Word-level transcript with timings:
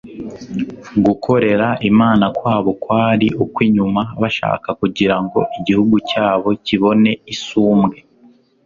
Gukorera 1.05 1.67
Imana 1.89 2.25
kwabo 2.37 2.71
kwari 2.83 3.27
ukw'inyuma 3.43 4.01
bashaka 4.21 4.67
kugira 4.79 5.15
ngo 5.23 5.39
igihugu 5.57 5.95
cyabo 6.09 6.49
kibone 6.65 7.11
isumbwe. 7.33 7.97